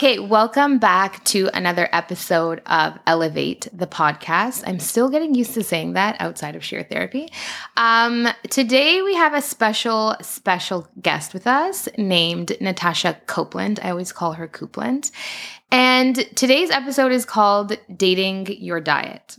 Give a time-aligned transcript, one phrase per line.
[0.00, 4.64] Okay, welcome back to another episode of Elevate the podcast.
[4.66, 7.30] I'm still getting used to saying that outside of sheer therapy.
[7.76, 13.78] Um, today we have a special, special guest with us named Natasha Coupland.
[13.84, 15.10] I always call her Coupland.
[15.70, 19.36] And today's episode is called Dating Your Diet.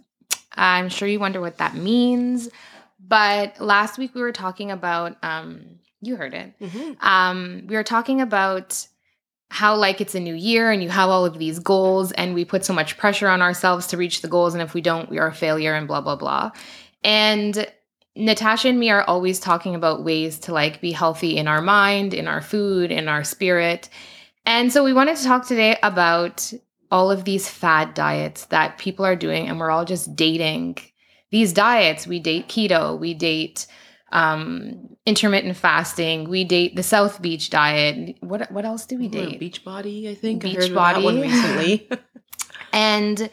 [0.53, 2.49] I'm sure you wonder what that means,
[2.99, 6.53] but last week we were talking about, um, you heard it.
[6.59, 7.03] Mm-hmm.
[7.03, 8.85] Um, we were talking about
[9.51, 12.45] how like it's a new year and you have all of these goals and we
[12.45, 15.19] put so much pressure on ourselves to reach the goals and if we don't we
[15.19, 16.51] are a failure and blah blah blah.
[17.03, 17.69] And
[18.15, 22.13] natasha and me are always talking about ways to like be healthy in our mind
[22.13, 23.89] in our food in our spirit.
[24.45, 26.53] And so we wanted to talk today about
[26.89, 30.77] all of these fad diets that people are doing and we're all just dating.
[31.29, 33.67] These diets we date keto we date
[34.11, 36.29] um, intermittent fasting.
[36.29, 38.17] We date the South Beach diet.
[38.21, 39.39] What what else do we date?
[39.39, 40.43] Beach body, I think.
[40.43, 41.03] Beach I body.
[41.03, 41.89] one recently.
[42.73, 43.29] and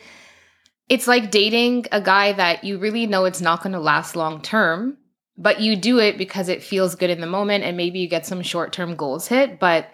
[0.89, 4.41] it's like dating a guy that you really know it's not going to last long
[4.41, 4.97] term,
[5.37, 8.27] but you do it because it feels good in the moment and maybe you get
[8.27, 9.91] some short term goals hit, but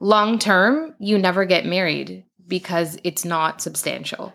[0.00, 4.32] long term, you never get married because it's not substantial.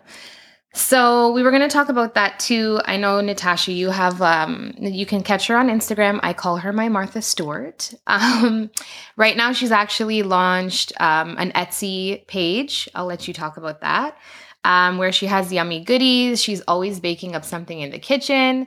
[0.74, 2.80] So we were going to talk about that too.
[2.86, 6.18] I know Natasha, you have um, you can catch her on Instagram.
[6.22, 7.92] I call her my Martha Stewart.
[8.06, 8.70] Um,
[9.16, 12.88] right now, she's actually launched um, an Etsy page.
[12.94, 14.16] I'll let you talk about that.
[14.64, 16.42] Um, where she has yummy goodies.
[16.42, 18.66] She's always baking up something in the kitchen.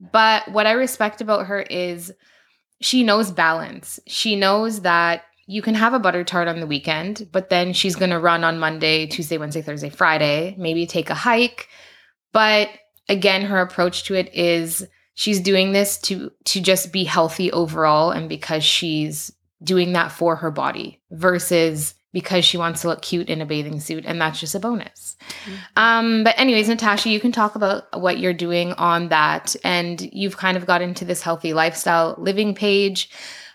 [0.00, 2.12] But what I respect about her is
[2.80, 4.00] she knows balance.
[4.06, 7.96] She knows that you can have a butter tart on the weekend, but then she's
[7.96, 11.66] going to run on Monday, Tuesday, Wednesday, Thursday, Friday, maybe take a hike.
[12.32, 12.68] But
[13.08, 18.12] again, her approach to it is she's doing this to to just be healthy overall
[18.12, 23.28] and because she's doing that for her body versus because she wants to look cute
[23.28, 25.16] in a bathing suit and that's just a bonus.
[25.20, 25.54] Mm-hmm.
[25.76, 30.36] Um, but anyways, Natasha, you can talk about what you're doing on that and you've
[30.36, 33.10] kind of got into this healthy lifestyle living page.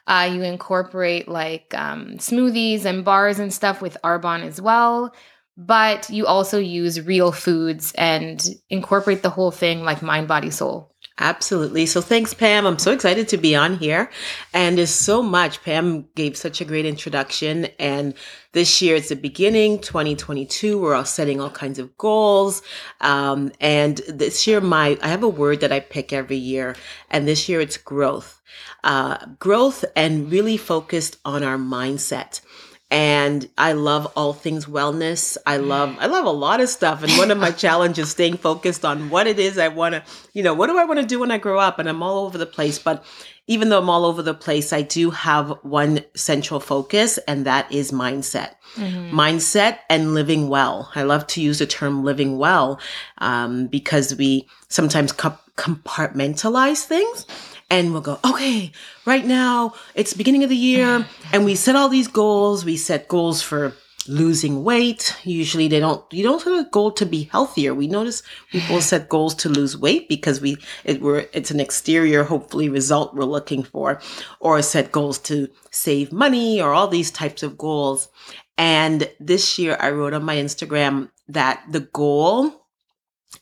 [0.08, 5.16] Uh, you incorporate like um, smoothies and bars and stuff with Arbonne as well.
[5.58, 10.95] But you also use real foods and incorporate the whole thing like mind, body, soul.
[11.18, 11.86] Absolutely.
[11.86, 12.66] So thanks, Pam.
[12.66, 14.10] I'm so excited to be on here.
[14.54, 15.64] And there's so much.
[15.64, 17.68] Pam gave such a great introduction.
[17.80, 18.16] And
[18.52, 20.78] this year, it's the beginning, 2022.
[20.78, 22.62] We're all setting all kinds of goals.
[23.00, 26.76] Um, and this year, my, I have a word that I pick every year.
[27.10, 28.42] And this year it's growth.
[28.84, 32.42] Uh, growth and really focused on our mindset
[32.92, 35.38] and I love all things wellness.
[35.46, 38.86] I love I love a lot of stuff and one of my challenges staying focused
[38.86, 40.04] on what it is I want to,
[40.34, 42.26] you know, what do I want to do when I grow up and I'm all
[42.26, 43.04] over the place, but
[43.48, 47.72] even though I'm all over the place, I do have one central focus and that
[47.72, 48.56] is mindset.
[48.76, 49.18] Mm-hmm.
[49.18, 50.92] Mindset and living well.
[50.96, 52.80] I love to use the term living well
[53.20, 57.26] um, because we sometimes compartmentalize things
[57.70, 58.72] and we'll go, okay,
[59.06, 62.64] right now it's beginning of the year and we set all these goals.
[62.64, 63.74] We set goals for
[64.08, 65.16] losing weight.
[65.24, 67.74] Usually they don't, you don't set a goal to be healthier.
[67.74, 68.22] We notice
[68.52, 73.16] people set goals to lose weight because we, it were, it's an exterior, hopefully result
[73.16, 74.00] we're looking for,
[74.40, 78.10] or set goals to save money or all these types of goals.
[78.58, 82.68] And this year I wrote on my Instagram that the goal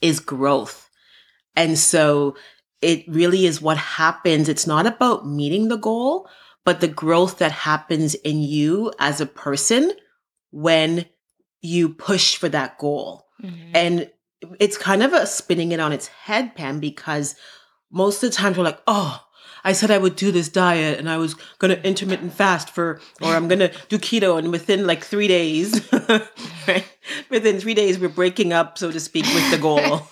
[0.00, 0.88] is growth.
[1.56, 2.36] And so
[2.84, 4.48] it really is what happens.
[4.48, 6.28] It's not about meeting the goal,
[6.64, 9.92] but the growth that happens in you as a person
[10.50, 11.06] when
[11.62, 13.26] you push for that goal.
[13.42, 13.72] Mm-hmm.
[13.74, 14.10] And
[14.60, 17.34] it's kind of a spinning it on its head, Pam, because
[17.90, 19.20] most of the times we're like, oh,
[19.66, 23.00] I said I would do this diet and I was going to intermittent fast for,
[23.22, 24.38] or I'm going to do keto.
[24.38, 25.90] And within like three days,
[26.68, 26.84] right?
[27.30, 30.06] Within three days, we're breaking up, so to speak, with the goal.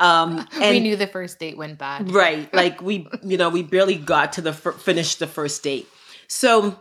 [0.00, 2.10] Um, and, we knew the first date went bad.
[2.10, 2.52] Right.
[2.60, 5.88] Like we, you know, we barely got to the f- finish the first date.
[6.26, 6.78] So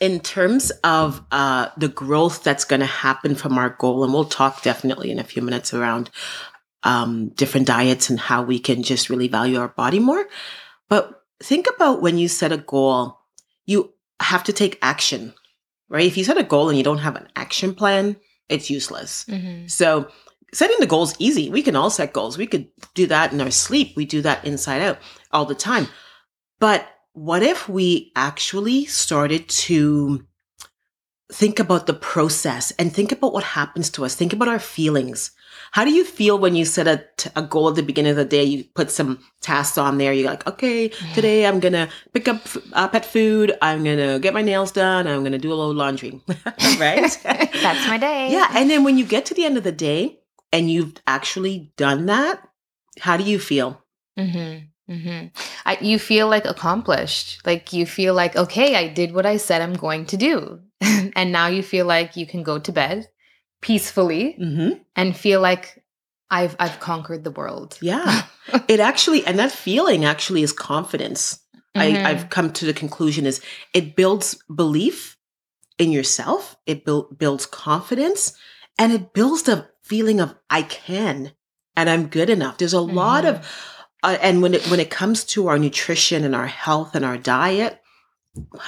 [0.00, 4.24] in terms of uh, the growth that's going to happen from our goal, and we'll
[4.24, 6.10] talk definitely in a few minutes around
[6.82, 10.26] um, different diets and how we can just really value our body more.
[10.88, 13.20] But think about when you set a goal,
[13.66, 15.34] you have to take action,
[15.88, 16.06] right?
[16.06, 18.16] If you set a goal and you don't have an action plan,
[18.48, 19.24] it's useless.
[19.28, 19.68] Mm-hmm.
[19.68, 20.08] So
[20.52, 21.48] setting the goals easy.
[21.48, 22.38] We can all set goals.
[22.38, 23.96] We could do that in our sleep.
[23.96, 24.98] We do that inside out
[25.30, 25.88] all the time.
[26.60, 30.26] But what if we actually started to
[31.32, 34.14] think about the process and think about what happens to us?
[34.14, 35.32] Think about our feelings.
[35.72, 38.24] How do you feel when you set a, a goal at the beginning of the
[38.24, 38.44] day?
[38.44, 40.12] You put some tasks on there.
[40.12, 43.56] You're like, okay, today I'm going to pick up uh, pet food.
[43.62, 45.06] I'm going to get my nails done.
[45.06, 46.20] I'm going to do a little laundry.
[46.78, 47.18] right?
[47.22, 48.30] That's my day.
[48.32, 48.48] Yeah.
[48.54, 50.21] And then when you get to the end of the day
[50.52, 52.46] and you've actually done that,
[53.00, 53.82] how do you feel?
[54.18, 54.92] Mm-hmm.
[54.92, 55.26] Mm-hmm.
[55.64, 57.44] I, you feel like accomplished.
[57.46, 60.60] Like you feel like, okay, I did what I said I'm going to do.
[60.80, 63.08] and now you feel like you can go to bed
[63.60, 64.82] peacefully mm-hmm.
[64.96, 65.82] and feel like
[66.30, 67.78] I've I've conquered the world.
[67.80, 68.24] Yeah.
[68.68, 71.38] it actually and that feeling actually is confidence.
[71.76, 72.04] Mm-hmm.
[72.04, 73.40] I, I've come to the conclusion is
[73.72, 75.16] it builds belief
[75.78, 78.36] in yourself, it build, builds confidence,
[78.78, 81.32] and it builds the feeling of I can
[81.76, 82.58] and I'm good enough.
[82.58, 82.96] There's a mm-hmm.
[82.96, 83.46] lot of
[84.02, 87.18] uh, and when it when it comes to our nutrition and our health and our
[87.18, 87.80] diet,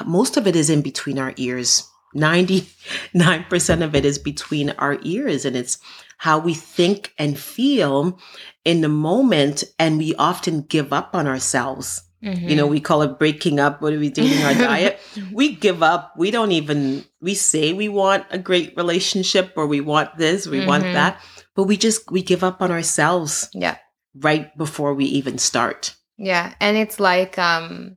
[0.04, 1.88] most of it is in between our ears.
[2.14, 5.78] 99% of it is between our ears and it's
[6.18, 8.20] how we think and feel
[8.64, 9.64] in the moment.
[9.80, 12.04] And we often give up on ourselves.
[12.22, 12.48] Mm-hmm.
[12.48, 13.82] You know, we call it breaking up.
[13.82, 14.93] What are we doing in our diet?
[15.32, 16.14] We give up.
[16.16, 20.58] We don't even, we say we want a great relationship or we want this, we
[20.58, 20.68] mm-hmm.
[20.68, 21.20] want that,
[21.54, 23.48] but we just, we give up on ourselves.
[23.52, 23.78] Yeah.
[24.16, 25.96] Right before we even start.
[26.16, 26.54] Yeah.
[26.60, 27.96] And it's like, um,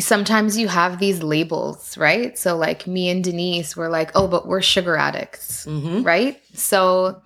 [0.00, 2.36] sometimes you have these labels, right?
[2.38, 6.02] So, like me and Denise, we're like, oh, but we're sugar addicts, mm-hmm.
[6.02, 6.40] right?
[6.54, 7.20] So,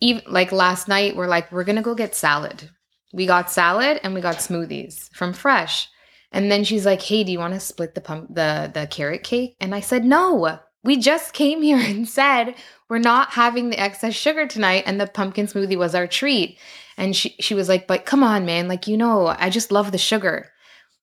[0.00, 2.70] even like last night, we're like, we're gonna go get salad.
[3.12, 5.88] We got salad and we got smoothies from Fresh.
[6.34, 9.22] And then she's like, "Hey, do you want to split the pump the the carrot
[9.22, 10.58] cake?" And I said, "No.
[10.82, 12.56] We just came here and said
[12.90, 16.58] we're not having the excess sugar tonight and the pumpkin smoothie was our treat."
[16.98, 18.68] And she she was like, "But come on, man.
[18.68, 20.50] Like, you know, I just love the sugar."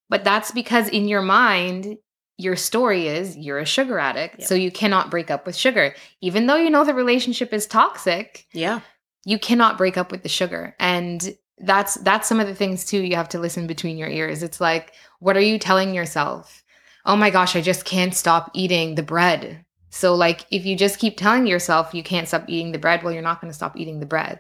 [0.10, 1.98] But that's because in your mind,
[2.38, 4.40] your story is you're a sugar addict.
[4.40, 4.48] Yep.
[4.48, 5.96] So you cannot break up with sugar.
[6.20, 8.46] Even though you know the relationship is toxic.
[8.52, 8.82] Yeah.
[9.24, 10.76] You cannot break up with the sugar.
[10.80, 14.44] And that's that's some of the things too you have to listen between your ears.
[14.44, 16.64] It's like, what are you telling yourself?
[17.06, 19.66] Oh my gosh, I just can't stop eating the bread.
[19.90, 23.14] So like if you just keep telling yourself you can't stop eating the bread, well
[23.14, 24.40] you're not going to stop eating the bread.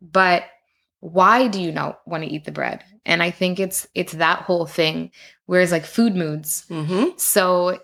[0.00, 0.44] But
[1.00, 4.40] why do you not want to eat the bread and i think it's it's that
[4.40, 5.10] whole thing
[5.46, 7.16] whereas like food moods mm-hmm.
[7.16, 7.78] so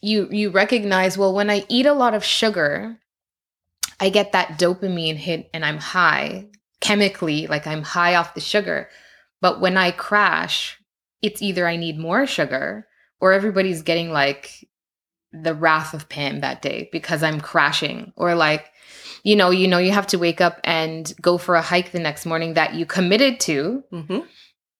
[0.00, 2.98] you you recognize well when i eat a lot of sugar
[4.00, 6.46] i get that dopamine hit and i'm high
[6.80, 8.88] chemically like i'm high off the sugar
[9.40, 10.78] but when i crash
[11.22, 12.86] it's either i need more sugar
[13.20, 14.68] or everybody's getting like
[15.32, 18.70] the wrath of pam that day because i'm crashing or like
[19.26, 21.98] you know, you know, you have to wake up and go for a hike the
[21.98, 23.82] next morning that you committed to.
[23.92, 24.20] Mm-hmm.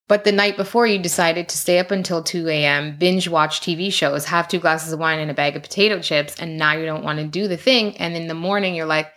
[0.07, 3.93] But the night before, you decided to stay up until 2 a.m., binge watch TV
[3.93, 6.87] shows, have two glasses of wine and a bag of potato chips, and now you
[6.87, 7.97] don't want to do the thing.
[7.97, 9.13] And in the morning, you're like,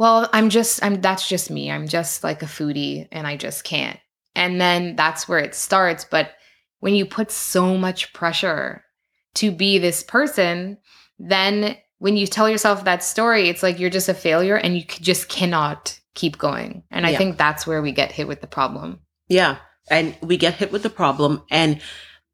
[0.00, 1.70] well, I'm just, I'm, that's just me.
[1.70, 4.00] I'm just like a foodie and I just can't.
[4.34, 6.06] And then that's where it starts.
[6.06, 6.30] But
[6.78, 8.82] when you put so much pressure
[9.34, 10.78] to be this person,
[11.18, 14.84] then when you tell yourself that story, it's like you're just a failure and you
[14.84, 16.82] just cannot keep going.
[16.90, 17.18] And I yeah.
[17.18, 19.00] think that's where we get hit with the problem.
[19.28, 19.58] Yeah.
[19.90, 21.42] And we get hit with the problem.
[21.50, 21.78] And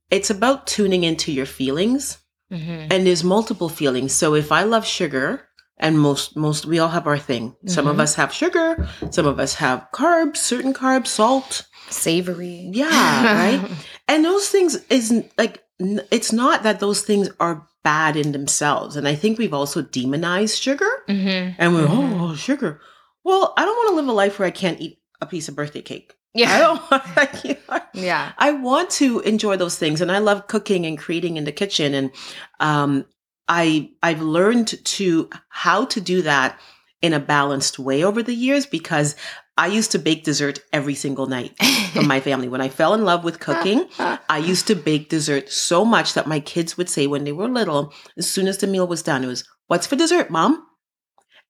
[0.09, 2.19] it's about tuning into your feelings.
[2.49, 2.93] Mm-hmm.
[2.93, 4.13] And there's multiple feelings.
[4.13, 7.51] So if I love sugar, and most most we all have our thing.
[7.51, 7.69] Mm-hmm.
[7.69, 8.01] Some of mm-hmm.
[8.03, 12.71] us have sugar, some of us have carbs, certain carbs, salt, savory.
[12.73, 13.71] Yeah, right?
[14.09, 18.97] and those things isn't like it's not that those things are bad in themselves.
[18.97, 20.91] And I think we've also demonized sugar.
[21.09, 21.55] Mm-hmm.
[21.57, 22.21] And we're, mm-hmm.
[22.21, 22.81] oh, sugar.
[23.23, 25.55] Well, I don't want to live a life where I can't eat a piece of
[25.55, 26.15] birthday cake.
[26.35, 26.53] Yeah.
[26.53, 28.33] I don't want, you know, yeah.
[28.39, 30.01] I want to enjoy those things.
[30.01, 31.95] And I love cooking and creating in the kitchen.
[31.95, 32.11] And
[32.59, 33.07] um,
[33.49, 36.59] I I've learned to how to do that
[37.03, 39.15] in a balanced way over the years because
[39.59, 41.57] I used to bake dessert every single night
[41.93, 42.49] for my family.
[42.49, 46.27] When I fell in love with cooking, I used to bake dessert so much that
[46.27, 49.25] my kids would say when they were little, as soon as the meal was done,
[49.25, 50.63] it was, What's for dessert, mom?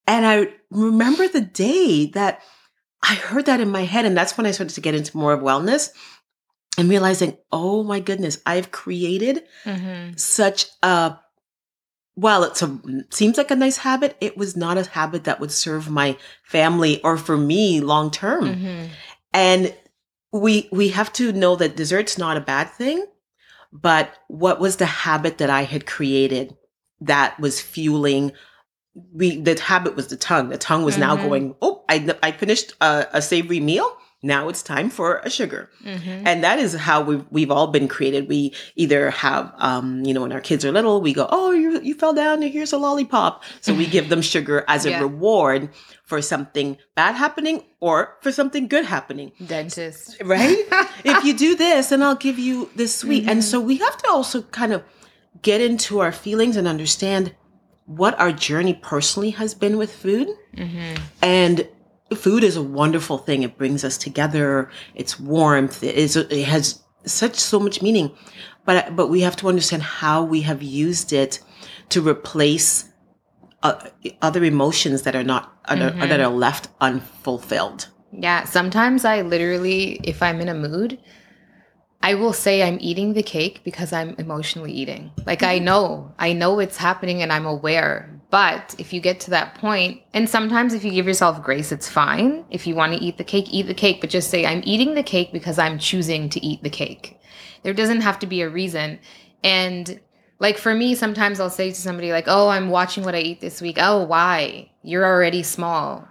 [0.06, 2.40] And I remember the day that
[3.02, 4.04] I heard that in my head.
[4.04, 5.90] And that's when I started to get into more of wellness
[6.78, 10.16] and realizing, oh my goodness, I've created Mm-hmm.
[10.16, 11.16] such a
[12.16, 12.60] while it
[13.14, 17.00] seems like a nice habit, it was not a habit that would serve my family
[17.02, 18.44] or for me long term.
[18.44, 18.86] Mm-hmm.
[19.32, 19.74] And
[20.32, 23.06] we we have to know that dessert's not a bad thing,
[23.70, 26.56] but what was the habit that I had created
[27.02, 28.32] that was fueling
[29.12, 30.48] we the habit was the tongue.
[30.48, 31.22] The tongue was now Mhm.
[31.28, 33.94] going, "Oh, I I finished a, a savory meal.
[34.22, 36.26] Now it's time for a sugar." Mm-hmm.
[36.26, 40.22] and that is how we've, we've all been created we either have um you know
[40.22, 43.44] when our kids are little we go oh you, you fell down here's a lollipop
[43.60, 45.00] so we give them sugar as a Yeah.
[45.00, 45.68] reward
[46.04, 50.16] for something bad happening or for something good happening Dentist.
[50.24, 50.58] right
[51.04, 53.44] if you do this and i'll give you this sweet and Mhm.
[53.50, 54.82] so we have to also kind of
[55.42, 57.34] get into our feelings and understand
[57.84, 60.94] what our journey personally has been with food Mm-hmm.
[61.22, 61.68] and
[62.14, 63.42] food is a wonderful thing.
[63.42, 64.70] It brings us together.
[64.94, 65.82] It's warmth.
[65.82, 66.16] It is.
[66.16, 68.12] It has such so much meaning,
[68.64, 71.40] but but we have to understand how we have used it
[71.88, 72.88] to replace
[73.62, 73.74] uh,
[74.22, 76.08] other emotions that are not Mhm.
[76.08, 77.88] that are left unfulfilled.
[78.12, 80.98] Yeah, sometimes I literally, if I'm in a mood,
[82.02, 85.10] I will say I'm eating the cake because I'm emotionally eating.
[85.26, 88.15] Like I know, I know it's happening and I'm aware.
[88.30, 91.88] But if you get to that point, and sometimes if you give yourself grace, it's
[91.88, 92.44] fine.
[92.50, 94.94] If you want to eat the cake, eat the cake, but just say, I'm eating
[94.94, 97.20] the cake because I'm choosing to eat the cake.
[97.62, 98.98] There doesn't have to be a reason.
[99.44, 100.00] And
[100.40, 103.40] like for me, sometimes I'll say to somebody, like, oh, I'm watching what I eat
[103.40, 103.76] this week.
[103.80, 104.70] Oh, why?
[104.82, 106.08] You're already small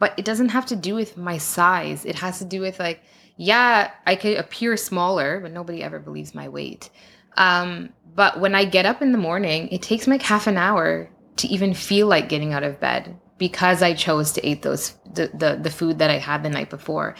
[0.00, 2.04] but it doesn't have to do with my size.
[2.04, 3.02] It has to do with like,
[3.36, 6.90] yeah, I could appear smaller, but nobody ever believes my weight.
[7.36, 10.56] Um, but when I get up in the morning, it takes me like half an
[10.56, 11.08] hour
[11.40, 15.30] to even feel like getting out of bed because I chose to eat those the
[15.34, 17.14] the, the food that I had the night before,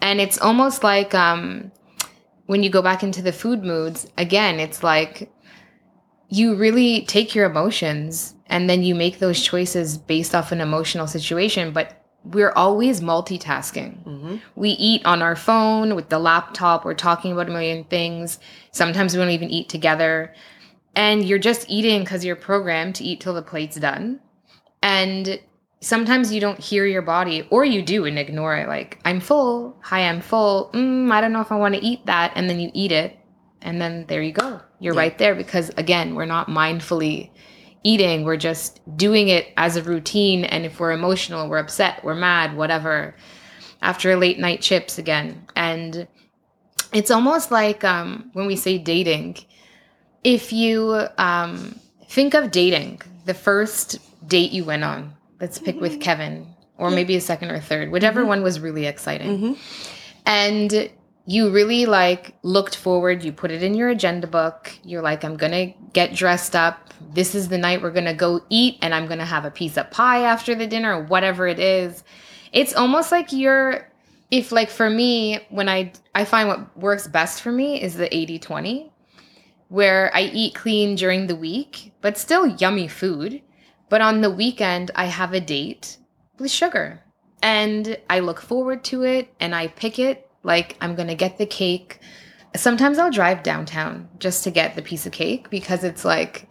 [0.00, 1.72] and it's almost like um,
[2.46, 4.60] when you go back into the food moods again.
[4.60, 5.30] It's like
[6.28, 11.06] you really take your emotions and then you make those choices based off an emotional
[11.06, 14.02] situation, but we're always multitasking.
[14.04, 18.38] hmm We eat on our phone with the laptop, we're talking about a million things.
[18.72, 20.34] Sometimes we don't even eat together.
[20.96, 24.20] And you're just eating because you're programmed to eat till the plate's done.
[24.82, 25.40] And
[25.80, 28.68] sometimes you don't hear your body, or you do and ignore it.
[28.68, 29.78] Like, I'm full.
[29.82, 30.70] Hi, I'm full.
[30.74, 32.32] Mm, I don't know if I want to eat that.
[32.34, 33.16] And then you eat it.
[33.62, 34.60] And then there you go.
[34.78, 35.00] You're Yeah.
[35.00, 37.30] right there because, again, we're not mindfully
[37.84, 38.24] eating.
[38.24, 40.44] We're just doing it as a routine.
[40.44, 43.14] And if we're emotional, we're upset, we're mad, whatever,
[43.80, 45.46] after a late night chips again.
[45.56, 46.08] And
[46.92, 49.36] it's almost like um, when we say dating,
[50.24, 53.98] if you um, think of dating, the first
[54.28, 56.46] date you went on, let's pick with Kevin,
[56.78, 59.38] or maybe a second or third, whichever one was really exciting.
[59.38, 59.52] Hmm
[60.26, 60.90] and
[61.26, 65.36] you really like looked forward you put it in your agenda book you're like i'm
[65.36, 66.94] gonna get dressed up.
[67.12, 69.90] This is the night we're gonna go eat and i'm gonna have a piece of
[69.90, 72.04] pie after the dinner whatever it is.
[72.52, 73.88] It's almost like you're
[74.30, 78.08] if like for me when i i find what works best for me is the
[78.08, 78.89] 80-20
[79.70, 83.40] where i eat clean during the week but still yummy food
[83.88, 85.96] but on the weekend i have a date
[86.38, 87.02] with sugar
[87.42, 91.38] and I look forward to it and I pick it like I'm going to get
[91.38, 92.00] the cake.
[92.56, 96.48] Sometimes I'll drive downtown just to get the piece of cake because it's like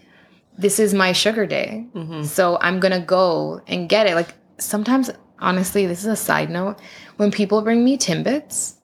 [0.58, 1.88] this is my sugar day.
[1.94, 4.16] hmm So I'm going to go and get it.
[4.16, 6.78] Like sometimes honestly, this is a side note,
[7.18, 8.76] when people bring me Timbits,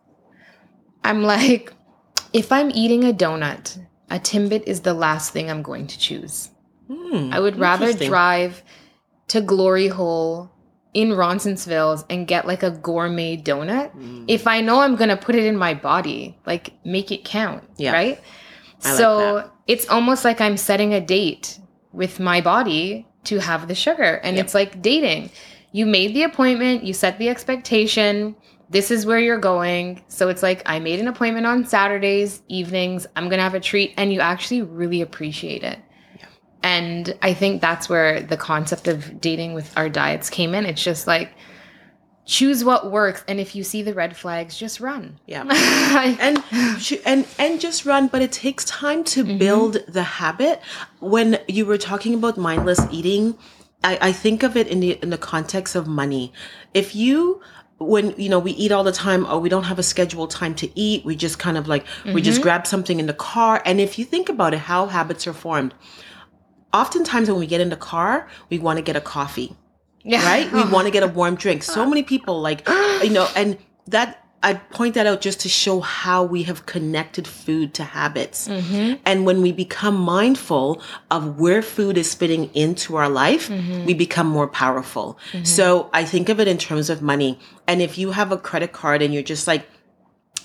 [1.04, 1.74] I'm like
[2.34, 6.50] if I'm eating a donut, a Timbit is the last thing I'm going to choose.
[6.92, 7.32] Hmm.
[7.34, 8.64] I would rather drive
[9.30, 10.52] to Glory Hole
[10.94, 13.94] in Roncesvalles and get like a gourmet donut.
[13.98, 14.26] Mm.
[14.28, 17.92] If I know I'm gonna put it in my body, like make it count, Yeah.
[17.92, 18.22] right?
[18.84, 19.52] I like so that.
[19.68, 21.60] it's almost like I'm setting a date
[21.92, 24.46] with my body to have the sugar, and Yep.
[24.46, 25.32] it's like dating.
[25.74, 28.36] You made the appointment, you set the expectation.
[28.70, 30.04] This is where you're going.
[30.08, 33.06] So it's like I made an appointment on Saturdays, evenings.
[33.16, 35.80] I'm gonna have a treat, and you actually really appreciate it.
[36.64, 40.66] And I think that's where the concept of dating with our diets came in.
[40.66, 41.32] It's just like
[42.26, 45.20] choose what works, and if you see the red flags, just run.
[45.28, 45.44] Yeah.
[46.20, 46.44] And
[47.06, 49.38] and and just run but it takes time to Mhm.
[49.40, 50.60] build the habit
[51.00, 53.36] when you were talking about mindless eating
[53.84, 56.34] I, I think of it in the in the context of money.
[56.74, 57.42] If you
[57.78, 60.56] when you know we eat all the time oh we don't have a scheduled time
[60.56, 62.14] to eat we just kind of like mm-hmm.
[62.14, 62.44] we just mm-hmm.
[62.44, 65.74] grab something in the car and if you think about it how habits are formed
[66.74, 69.56] oftentimes when we get in the car we want to get a coffee
[70.04, 70.26] yeah.
[70.26, 72.66] right we want to get a warm drink so many people like
[73.04, 77.28] you know and that I point that out just to show how we have connected
[77.28, 78.48] food to habits.
[78.48, 79.02] Mm-hmm.
[79.04, 83.86] And when we become mindful of where food is fitting into our life, mm-hmm.
[83.86, 85.18] we become more powerful.
[85.32, 85.46] Mm-hmm.
[85.46, 87.40] So I think of it in terms of money.
[87.68, 89.68] And if you have a credit card and you're just like,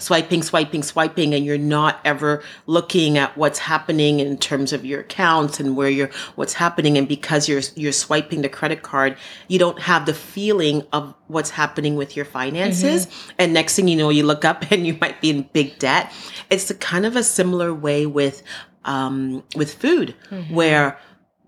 [0.01, 5.01] swiping, swiping, swiping, and you're not ever looking at what's happening in terms of your
[5.01, 6.99] accounts and where you're, what's happening.
[6.99, 9.17] And because you're, you're swiping the credit card,
[9.49, 13.07] you don't have the feeling of what's happening with your finances.
[13.07, 13.31] Mm-hmm.
[13.39, 16.13] And next thing you know, you look up and you might be in big debt.
[16.51, 18.43] It's a kind of a similar way with,
[18.85, 20.55] um, with food mm-hmm.
[20.55, 20.99] where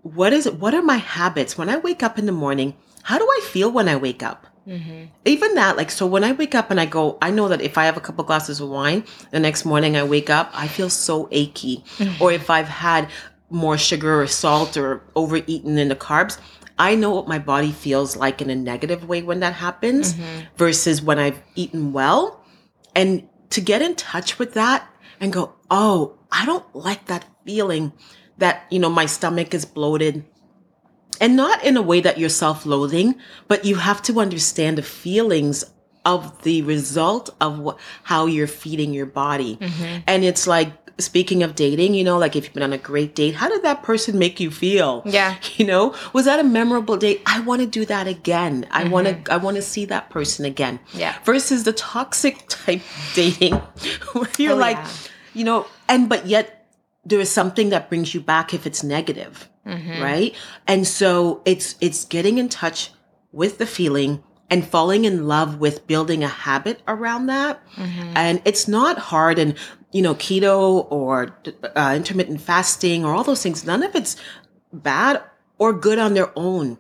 [0.03, 0.59] what is it?
[0.59, 1.57] What are my habits?
[1.57, 4.47] When I wake up in the morning, how do I feel when I wake up?
[4.67, 5.07] Mm-hmm.
[5.25, 7.77] Even that, like, so when I wake up and I go, I know that if
[7.77, 10.91] I have a couple glasses of wine, the next morning I wake up, I feel
[10.91, 11.85] so achy.
[11.99, 12.23] Mm-hmm.
[12.23, 13.09] Or if I've had
[13.51, 16.39] more sugar or salt or overeaten in the carbs,
[16.79, 20.47] I know what my body feels like in a negative way when that happens mm-hmm.
[20.57, 22.45] versus when I've eaten well.
[22.95, 24.89] And to get in touch with that
[25.21, 27.93] and go, oh, I don't like that feeling
[28.39, 30.25] that, you know, my stomach is bloated
[31.23, 33.15] and not in a way that you're self-loathing,
[33.47, 35.65] but you have to understand the feelings
[36.05, 39.57] of the result of how you're feeding your body.
[39.57, 40.01] Mm-hmm.
[40.09, 43.15] And it's like speaking of dating, you know, like if you've been on a great
[43.15, 45.03] date, how did that person make you feel?
[45.07, 45.37] Yeah.
[45.57, 47.23] You know, was that a memorable date?
[47.27, 48.67] I want to do that again.
[48.71, 48.91] I mm-hmm.
[48.91, 50.81] want to I want to see that person again.
[50.93, 51.17] Yeah.
[51.25, 52.81] Versus the toxic type
[53.15, 53.55] dating
[54.13, 54.91] where you're oh, like, yeah.
[55.35, 56.62] you know, and but yet
[57.05, 60.03] there is something that brings you back if it's negative mm-hmm.
[60.03, 60.35] right?
[60.67, 62.93] And so it's it's getting in touch
[63.33, 67.67] with the feeling and falling in love with building a habit around that.
[67.77, 68.13] Mm-hmm.
[68.17, 69.57] And it's not hard and
[69.93, 71.37] you know keto or
[71.77, 74.17] uh, intermittent fasting or all those things none of it's
[74.73, 75.23] bad
[75.59, 76.79] or good on their own.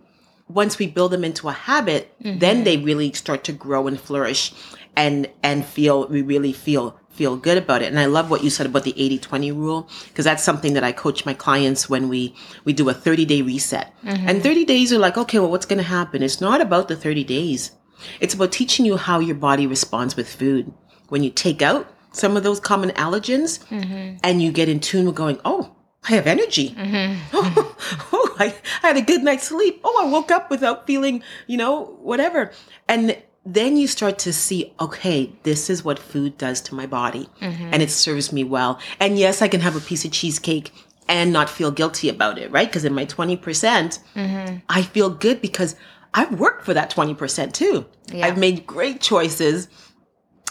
[0.48, 2.38] Once we build them into a habit, mm-hmm.
[2.38, 4.52] then they really start to grow and flourish
[4.96, 7.86] and and feel we really feel feel good about it.
[7.86, 10.92] And I love what you said about the 80-20 rule because that's something that I
[10.92, 13.92] coach my clients when we we do a 30-day reset.
[14.02, 14.28] Mm-hmm.
[14.28, 16.22] And 30 days are like, okay, well what's going to happen?
[16.22, 17.72] It's not about the 30 days.
[18.20, 20.72] It's about teaching you how your body responds with food.
[21.08, 24.16] When you take out some of those common allergens mm-hmm.
[24.22, 25.76] and you get in tune with going, "Oh,
[26.08, 26.70] I have energy.
[26.70, 27.20] Mm-hmm.
[27.32, 27.76] Oh,
[28.12, 29.80] oh I, I had a good night's sleep.
[29.84, 32.52] Oh, I woke up without feeling, you know, whatever.
[32.88, 37.28] And then you start to see, okay, this is what food does to my body
[37.40, 37.70] mm-hmm.
[37.72, 38.78] and it serves me well.
[39.00, 40.72] And yes, I can have a piece of cheesecake
[41.08, 42.68] and not feel guilty about it, right?
[42.68, 44.58] Because in my 20%, percent mm-hmm.
[44.68, 45.74] I feel good because
[46.14, 47.86] I've worked for that 20% too.
[48.12, 48.26] Yeah.
[48.26, 49.68] I've made great choices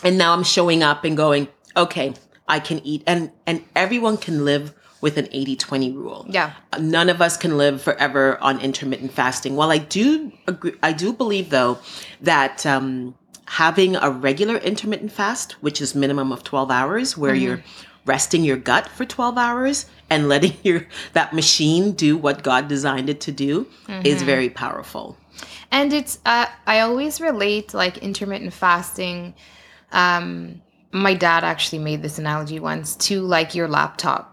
[0.04, 2.14] and now I'm showing up and going, okay,
[2.48, 6.26] I can eat and and everyone can live with an 80-20 rule.
[6.30, 6.54] Yeah.
[6.80, 9.56] None of us can live forever on intermittent fasting.
[9.56, 11.80] While I do agree, I do believe though
[12.22, 17.44] that um, having a regular intermittent fast, which is minimum of 12 hours, where mm-hmm.
[17.44, 17.64] you're
[18.06, 23.10] resting your gut for 12 hours and letting your that machine do what God designed
[23.10, 24.06] it to do mm-hmm.
[24.06, 25.18] is very powerful.
[25.72, 29.34] And it's uh, I always relate like intermittent fasting
[29.92, 30.62] um
[30.94, 34.31] my dad actually made this analogy once to like your laptop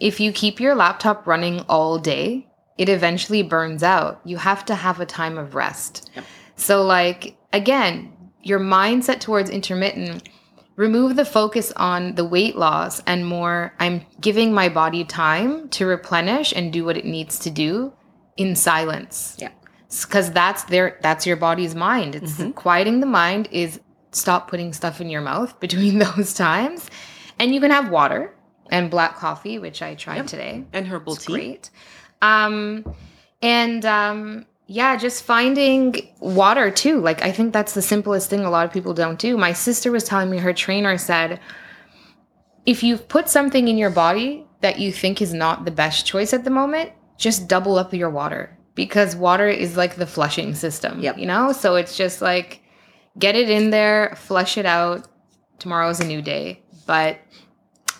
[0.00, 2.46] if you keep your laptop running all day,
[2.78, 4.20] it eventually burns out.
[4.24, 6.10] You have to have a time of rest.
[6.14, 6.24] Yep.
[6.56, 10.28] So, like, again, your mindset towards intermittent,
[10.76, 15.86] remove the focus on the weight loss and more, I'm giving my body time to
[15.86, 17.92] replenish and do what it needs to do
[18.36, 19.36] in silence.
[19.38, 19.50] Yeah.
[19.88, 22.14] Because that's their that's your body's mind.
[22.14, 22.50] It's mm-hmm.
[22.50, 23.80] quieting the mind is
[24.10, 26.90] stop putting stuff in your mouth between those times.
[27.38, 28.35] And you can have water
[28.70, 30.26] and black coffee, which I tried yep.
[30.26, 30.64] today.
[30.72, 31.32] And herbal it's tea.
[31.32, 31.70] Great.
[32.22, 32.94] Um,
[33.42, 37.00] and um, yeah, just finding water too.
[37.00, 39.36] Like I think that's the simplest thing a lot of people don't do.
[39.36, 41.40] My sister was telling me her trainer said,
[42.64, 46.32] if you've put something in your body that you think is not the best choice
[46.32, 51.00] at the moment, just double up your water because water is like the flushing system.
[51.00, 51.18] Yep.
[51.18, 52.62] You know, so it's just like
[53.18, 55.08] get it in there, flush it out.
[55.58, 57.18] Tomorrow's a new day, but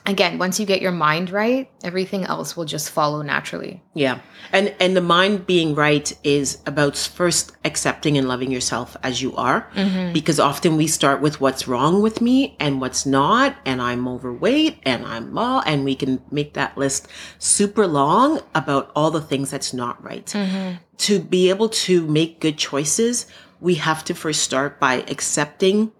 [0.07, 3.83] again, once you get your mind right, everything else will just follow naturally.
[3.95, 4.21] Yeah.
[4.53, 9.35] And and the mind being right is about first accepting and loving yourself as you
[9.37, 10.13] are mm-hmm.
[10.13, 14.79] because often we start with what's wrong with me and what's not and I'm overweight
[14.85, 19.51] and I'm all and we can make that list super long about all the things
[19.51, 20.27] that's not right.
[20.27, 20.77] Mm-hmm.
[20.99, 23.27] To be able to make good choices,
[23.61, 25.93] we have to first start by accepting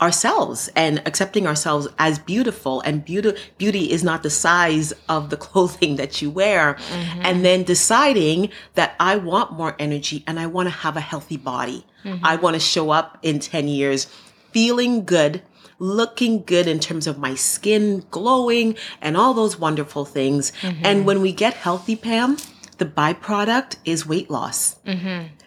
[0.00, 5.36] ourselves and accepting ourselves as beautiful and beauty beauty is not the size of the
[5.46, 7.20] clothing that you wear mm-hmm.
[7.22, 11.36] and then deciding that I want more energy and I want to have a healthy
[11.36, 11.84] body.
[12.04, 12.24] Mm-hmm.
[12.24, 14.06] I want to show up in 10 years
[14.52, 15.42] feeling good,
[15.78, 20.52] looking good in terms of my skin glowing and all those wonderful things.
[20.62, 20.82] Mm-hmm.
[20.84, 22.36] And when we get healthy, Pam,
[22.78, 24.76] the byproduct is weight loss.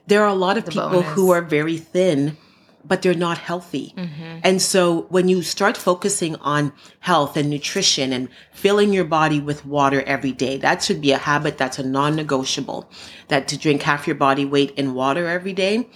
[0.08, 2.38] There are a lot of people who are very thin
[2.86, 3.94] but they're not healthy.
[3.98, 4.39] Mm-hmm.
[4.44, 9.65] And so when you start focusing on health and nutrition and filling your body with
[9.65, 12.89] water every day, that should be a habit that's a non-negotiable.
[13.28, 15.89] That to drink half your body weight in water every day,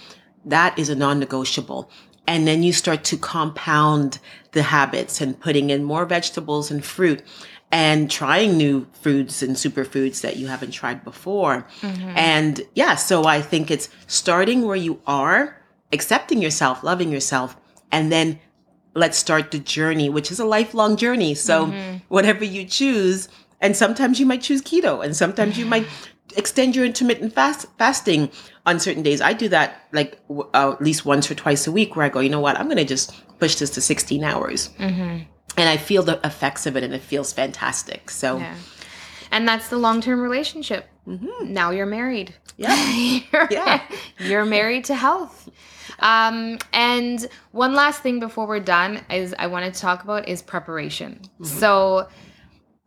[0.44, 1.90] that is a non-negotiable.
[2.28, 4.18] And then you start to compound
[4.52, 7.22] the habits and putting in more vegetables and fruit
[7.70, 11.66] and trying new foods and superfoods that you haven't tried before.
[11.80, 12.12] Mm-hmm.
[12.16, 15.60] And yeah, so I think it's starting where you are
[15.92, 17.56] accepting yourself, loving yourself,
[17.92, 18.38] and then
[18.94, 21.34] let's start the journey, which is a lifelong journey.
[21.34, 21.98] So mm-hmm.
[22.08, 23.28] whatever you choose,
[23.60, 25.86] and sometimes you might choose keto, and sometimes you might
[26.36, 28.30] extend your intermittent fast fasting
[28.64, 29.20] on certain days.
[29.20, 32.08] I do that like w- uh, at least once or twice a week, where I
[32.08, 35.22] go, you know what, I'm going to just push this to 16 hours, mm-hmm.
[35.56, 38.10] and I feel the effects of it, and it feels fantastic.
[38.10, 38.56] So Yeah.
[39.30, 40.88] And that's the long term relationship.
[41.06, 41.52] Mm-hmm.
[41.52, 42.34] Now you're married.
[42.56, 42.74] Yeah.
[43.32, 43.82] you're, Yeah.
[44.18, 45.48] you're married to health.
[46.00, 50.42] Um, and one last thing before we're done is I wanted to talk about is
[50.42, 51.20] preparation.
[51.42, 52.08] So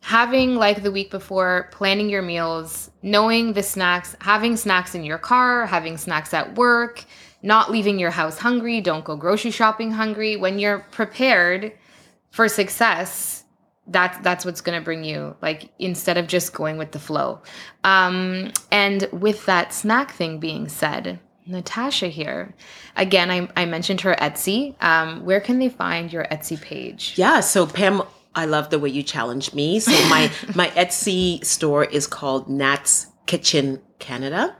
[0.02, 5.18] having like the week before planning your meals, knowing the snacks, having snacks in your
[5.18, 7.04] car, having snacks at work,
[7.42, 10.36] not leaving your house hungry, don't go grocery shopping hungry.
[10.36, 11.74] When you're prepared
[12.32, 13.44] for success,
[13.88, 17.42] that's that's what's going to bring you like instead of just going with the flow.
[17.84, 22.54] Um and with that snack thing being said, Natasha here.
[22.96, 24.82] Again, I, I mentioned her Etsy.
[24.82, 27.14] Um, where can they find your Etsy page?
[27.16, 28.04] Yeah, so Pam,
[28.36, 29.80] I love the way you challenged me.
[29.80, 34.56] So my my Etsy store is called Nat's Kitchen Canada.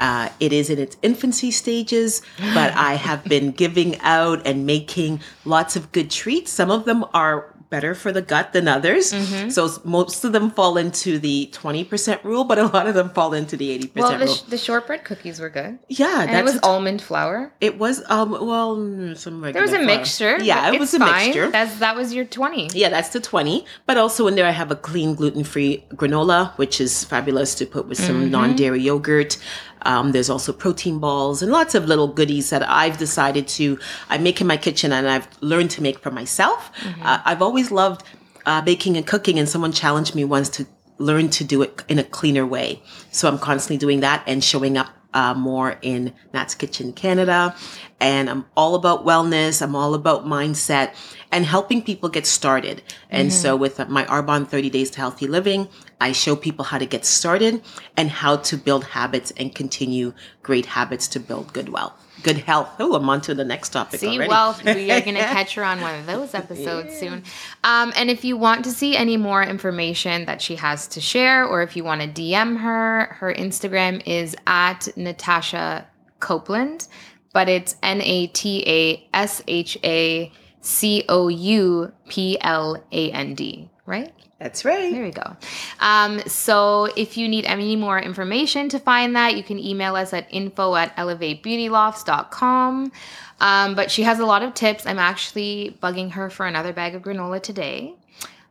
[0.00, 2.22] Uh, it is in its infancy stages,
[2.54, 6.50] but I have been giving out and making lots of good treats.
[6.50, 9.12] Some of them are better for the gut than others.
[9.12, 9.50] Mm-hmm.
[9.50, 13.34] So most of them fall into the 20% rule, but a lot of them fall
[13.34, 14.34] into the 80% Well, the, rule.
[14.34, 15.78] sh- the shortbread cookies were good.
[15.88, 17.52] yeah, And that's it was a- almond flour.
[17.60, 19.86] it was um well mm, some some There was a flour.
[19.86, 20.38] mixture.
[20.42, 21.26] Yeah, it was a fine.
[21.26, 21.50] mixture.
[21.50, 22.70] That's that was your 20.
[22.74, 23.64] Yeah, that's the 20.
[23.86, 27.66] But also in there, I have a clean gluten free granola, which is fabulous to
[27.66, 28.30] put with some mm-hmm.
[28.30, 29.36] non dairy yogurt.
[29.82, 34.18] Um, there's also protein balls and lots of little goodies that I've decided to, I
[34.18, 36.70] make in my kitchen and I've learned to make for myself.
[37.02, 38.04] Uh, I've always loved
[38.46, 40.66] uh, baking and cooking, and someone challenged me once to
[40.98, 42.82] learn to do it in a cleaner way.
[43.12, 47.54] So I'm constantly doing that and showing up uh, more in Nat's Kitchen Canada.
[48.00, 49.60] And I'm all about wellness.
[49.60, 50.94] I'm all about mindset
[51.30, 52.82] and helping people get started.
[53.10, 55.68] And so with my Arbonne 30 Days to Healthy Living,
[56.00, 57.62] I show people how to get started
[57.96, 62.70] and how to build habits and continue great habits to build good wealth, good health.
[62.78, 64.28] Oh, I'm on to the next topic See, already.
[64.28, 67.24] well, we are going to catch her on one of those episodes soon.
[67.64, 71.44] Um, and if you want to see any more information that she has to share,
[71.44, 75.86] or if you want to DM her, her Instagram is at Natasha
[76.20, 76.88] Coupland,
[77.32, 83.10] but it's N A T A S H A C O U P L A
[83.12, 84.12] N D, right?
[84.38, 84.92] That's right.
[84.92, 85.36] There we go.
[85.80, 90.12] Um, so if you need any more information to find that, you can email us
[90.12, 92.92] at info at elevatebeautylofts.com.
[93.40, 94.86] Um, but she has a lot of tips.
[94.86, 97.96] I'm actually bugging her for another bag of granola today.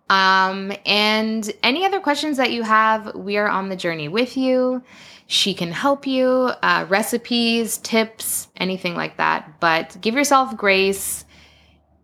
[0.10, 4.82] Um, and any other questions that you have, we are on the journey with you.
[5.28, 9.60] She can help you, uh, recipes, tips, anything like that.
[9.60, 11.26] But give yourself grace.